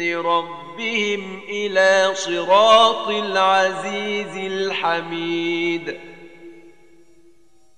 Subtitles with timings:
[0.00, 5.98] ربهم ربهم إلى صراط العزيز الحميد.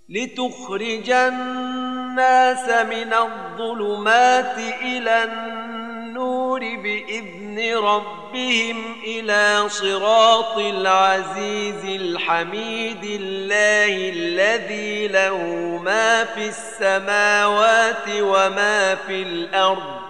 [0.09, 15.37] لتخرج الناس من الظلمات إلى النور بإذن ربهم إلى صراط العزيز الحميد الله الذي له
[15.85, 20.10] ما في السماوات وما في الأرض.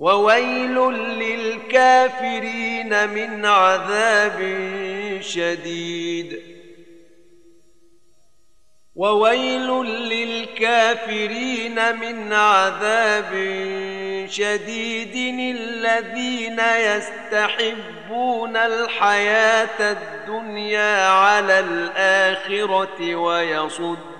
[0.00, 0.78] وويل
[1.18, 4.38] للكافرين من عذاب
[5.20, 6.40] شديد.
[8.96, 13.32] وويل للكافرين من عذاب
[14.28, 15.16] شديد.
[15.56, 24.19] الذين يستحبون الحياة الدنيا على الآخرة ويصدون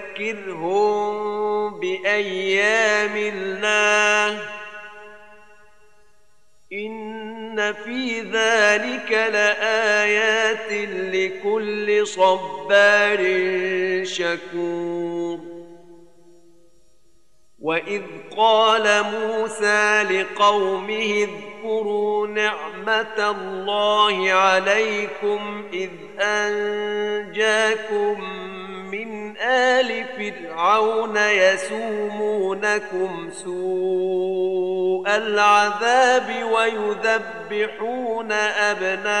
[0.21, 4.41] وذكرهم بأيام الله.
[6.73, 10.71] إن في ذلك لآيات
[11.13, 13.19] لكل صبار
[14.03, 15.39] شكور.
[17.61, 18.01] وإذ
[18.37, 25.89] قال موسى لقومه اذكروا نعمة الله عليكم إذ
[26.19, 28.17] أنجاكم
[28.91, 32.89] من آل فرعون يسومونكم
[33.31, 38.31] سوء العذاب ويذبحون
[38.71, 39.11] أبناءكم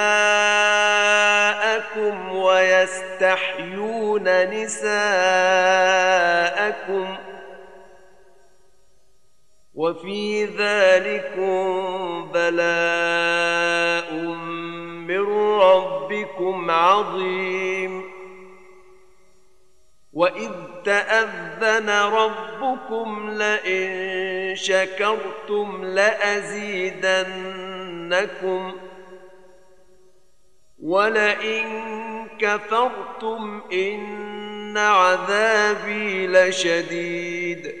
[2.35, 4.23] ويستحيون
[4.53, 5.01] نساءكم
[9.75, 14.13] وفي ذلكم بلاء
[15.07, 15.25] من
[15.59, 17.50] ربكم عظيم
[20.41, 20.51] وإذ
[20.85, 26.71] تأذن ربكم لئن شكرتم لأزيدنكم
[30.83, 37.80] ولئن كفرتم إن عذابي لشديد.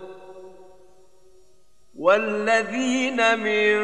[2.01, 3.75] والذين من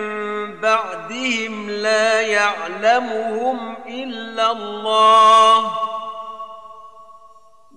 [0.61, 5.71] بعدهم لا يعلمهم إلا الله.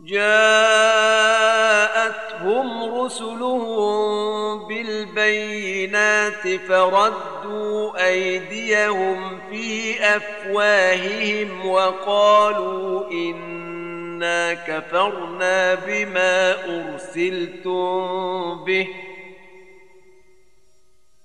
[0.05, 0.25] جاءتهم
[3.05, 18.89] رسلهم بالبينات فردوا أيديهم في أفواههم وقالوا إنا كفرنا بما أرسلتم به.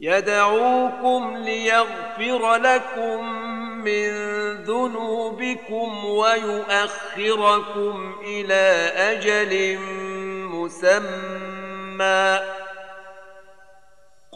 [0.00, 3.24] يدعوكم ليغفر لكم
[3.84, 4.10] من
[4.64, 7.64] ذنوبكم ويؤخركم
[8.24, 9.78] إلى أجل
[10.50, 12.40] مسمى.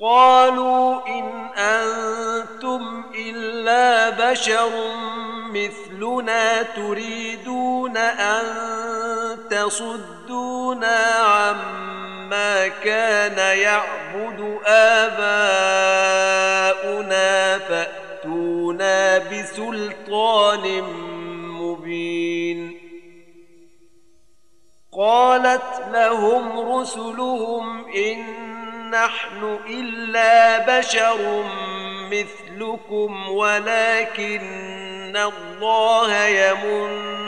[0.02, 4.70] قالوا إن أنتم إلا بشر
[5.50, 8.44] مثلنا تريدون أن
[9.50, 11.78] تصدونا عما
[12.68, 15.28] كان يعبد آباؤنا
[17.58, 20.82] فأتونا بسلطان
[21.60, 22.78] مبين
[24.98, 28.48] قالت لهم رسلهم إن
[28.90, 31.44] نحن إلا بشر
[32.10, 37.27] مثلكم ولكن الله يمن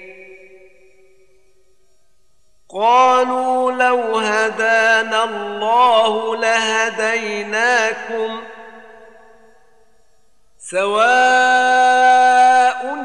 [2.81, 8.41] قالوا لو هدانا الله لهديناكم
[10.57, 12.01] سواء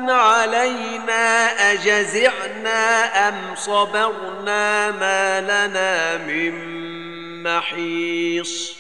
[0.09, 6.53] علينا أجزعنا أم صبرنا ما لنا من
[7.43, 8.77] محيص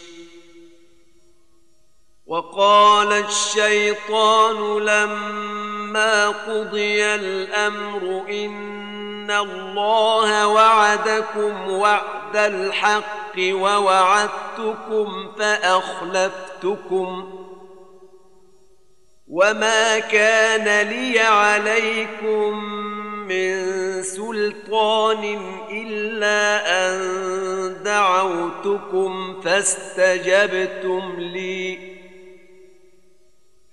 [2.26, 8.76] وقال الشيطان لما قضي الأمر إن
[9.30, 17.32] الله وعدكم وعد الحق ووعدتكم فاخلفتكم
[19.28, 22.64] وما كان لي عليكم
[23.28, 25.38] من سلطان
[25.70, 31.95] الا ان دعوتكم فاستجبتم لي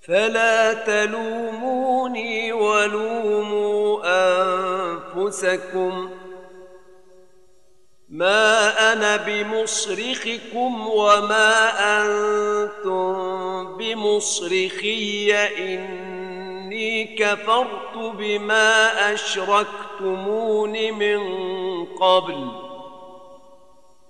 [0.08, 6.10] فلا تلوموني ولوموا أنفسكم.
[8.08, 11.70] ما أنا بمصرخكم وما
[12.00, 15.34] أنتم بمصرخي.
[15.34, 21.20] إني كفرت بما أشركتمون من
[21.84, 22.48] قبل.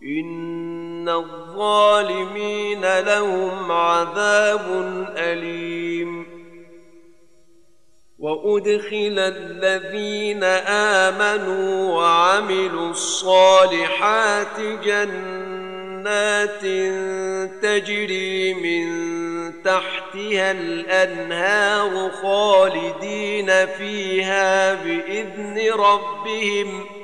[0.02, 1.08] إن
[1.54, 4.66] الظالمين لهم عذاب
[5.16, 6.26] أليم.
[8.18, 10.44] وأدخل الذين
[11.04, 16.60] آمنوا وعملوا الصالحات جنات
[17.62, 18.84] تجري من
[19.62, 27.03] تحتها الأنهار خالدين فيها بإذن ربهم ۖ.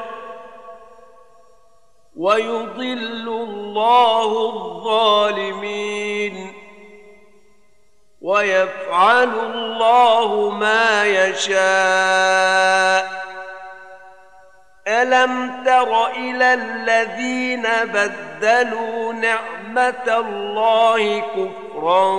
[2.21, 6.53] ويضل الله الظالمين.
[8.21, 11.61] ويفعل الله ما يشاء.
[14.87, 22.11] ألم تر إلى الذين بدلوا نعمة الله كفرا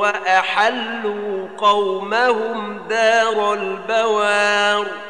[0.00, 5.09] وأحلوا قومهم دار البوار؟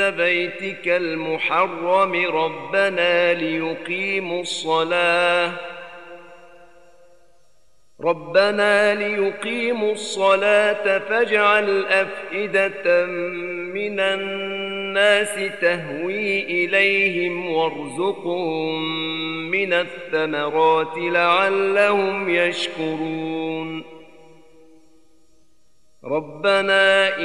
[0.00, 5.52] بيتك المحرم ربنا ليقيموا الصلاة.
[8.00, 13.06] ربنا ليقيموا الصلاة فاجعل أفئدة
[13.74, 18.82] من الناس تهوي إليهم وارزقهم
[19.50, 23.84] من الثمرات لعلهم يشكرون.
[26.04, 27.18] ربنا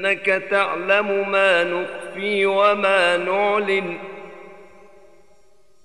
[0.00, 3.98] إنك تعلم ما نخفي وما نعلن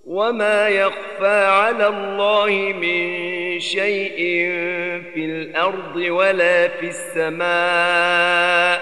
[0.05, 4.15] وما يخفى على الله من شيء
[5.13, 8.81] في الأرض ولا في السماء.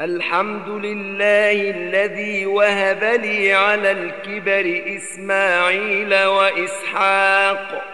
[0.00, 7.93] الحمد لله الذي وهب لي على الكبر إسماعيل وإسحاق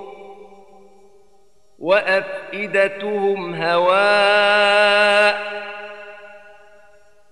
[1.81, 5.41] وأفئدتهم هواء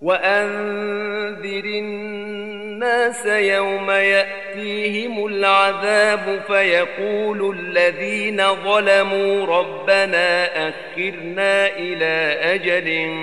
[0.02, 13.16] وأنذر الناس يوم يأتيهم العذاب فيقول الذين ظلموا ربنا أخرنا إلى أجل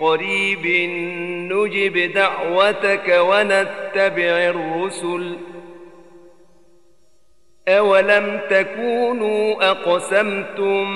[0.00, 0.66] قريب
[1.52, 5.36] نجب دعوتك ونتبع الرسل
[7.68, 10.90] أولم تكونوا أقسمتم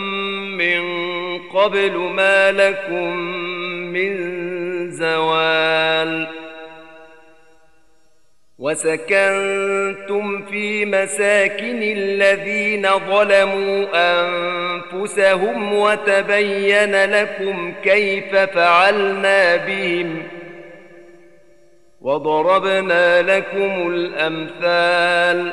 [0.57, 0.83] من
[1.49, 3.17] قبل ما لكم
[3.93, 4.17] من
[4.91, 6.27] زوال
[8.59, 20.23] وسكنتم في مساكن الذين ظلموا أنفسهم وتبين لكم كيف فعلنا بهم
[22.01, 25.53] وضربنا لكم الأمثال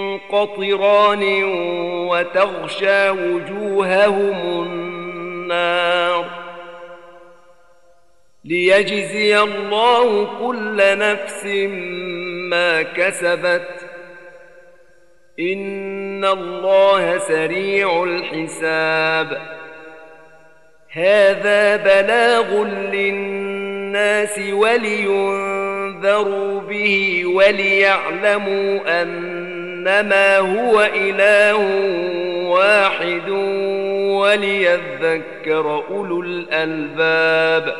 [0.31, 1.43] قطران
[2.09, 6.25] وتغشى وجوههم النار
[8.45, 11.45] ليجزي الله كل نفس
[12.49, 13.67] ما كسبت
[15.39, 19.41] إن الله سريع الحساب
[20.89, 22.63] هذا بلاغ
[22.93, 25.41] للناس ولينذروا
[26.61, 29.01] به وليعلموا
[29.87, 31.55] انما هو إله
[32.49, 33.29] واحد
[34.19, 37.75] وليذكر أولو الألباب.